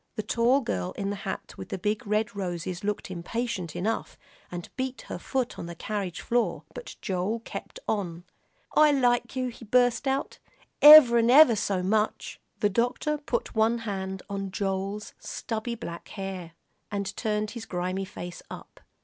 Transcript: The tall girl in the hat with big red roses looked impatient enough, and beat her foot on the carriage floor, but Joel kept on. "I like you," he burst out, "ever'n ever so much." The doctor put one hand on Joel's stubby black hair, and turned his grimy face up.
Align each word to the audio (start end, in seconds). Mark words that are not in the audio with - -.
The 0.15 0.23
tall 0.23 0.61
girl 0.61 0.93
in 0.93 1.11
the 1.11 1.15
hat 1.15 1.53
with 1.57 1.79
big 1.83 2.07
red 2.07 2.35
roses 2.35 2.83
looked 2.83 3.11
impatient 3.11 3.75
enough, 3.75 4.17
and 4.51 4.67
beat 4.75 5.01
her 5.03 5.19
foot 5.19 5.59
on 5.59 5.67
the 5.67 5.75
carriage 5.75 6.21
floor, 6.21 6.63
but 6.73 6.95
Joel 7.03 7.41
kept 7.41 7.77
on. 7.87 8.23
"I 8.73 8.91
like 8.91 9.35
you," 9.35 9.49
he 9.49 9.63
burst 9.63 10.07
out, 10.07 10.39
"ever'n 10.81 11.29
ever 11.29 11.55
so 11.55 11.83
much." 11.83 12.39
The 12.61 12.69
doctor 12.69 13.19
put 13.19 13.53
one 13.53 13.77
hand 13.85 14.23
on 14.27 14.49
Joel's 14.49 15.13
stubby 15.19 15.75
black 15.75 16.07
hair, 16.07 16.53
and 16.89 17.15
turned 17.15 17.51
his 17.51 17.67
grimy 17.67 18.05
face 18.05 18.41
up. 18.49 18.79